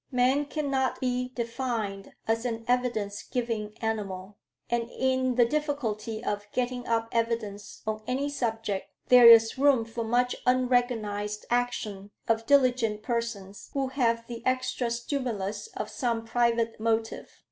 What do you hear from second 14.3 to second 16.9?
extra stimulus of some private